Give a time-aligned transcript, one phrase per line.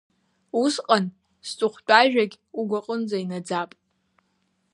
[0.63, 1.05] Усҟан
[1.47, 3.71] сҵыхәтәажәагь угәаҟынӡа инаӡап.